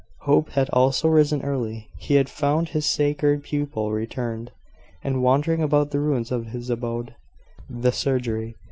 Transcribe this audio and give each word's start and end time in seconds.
Hope 0.21 0.49
had 0.53 0.67
also 0.71 1.07
risen 1.07 1.43
early. 1.43 1.87
He 1.99 2.15
had 2.15 2.27
found 2.27 2.69
his 2.69 2.87
scared 2.87 3.43
pupil 3.43 3.91
returned, 3.91 4.49
and 5.03 5.21
wandering 5.21 5.61
about 5.61 5.91
the 5.91 5.99
ruins 5.99 6.31
of 6.31 6.47
his 6.47 6.71
abode, 6.71 7.13
the 7.69 7.91
surgery. 7.91 8.55